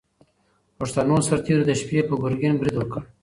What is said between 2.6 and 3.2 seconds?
وکړ.